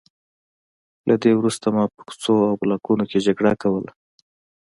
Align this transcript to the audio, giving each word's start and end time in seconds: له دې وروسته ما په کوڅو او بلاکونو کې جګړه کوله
له 1.07 1.15
دې 1.23 1.31
وروسته 1.35 1.65
ما 1.75 1.83
په 1.93 1.99
کوڅو 2.07 2.35
او 2.47 2.53
بلاکونو 2.61 3.03
کې 3.09 3.23
جګړه 3.27 3.53
کوله 3.61 3.91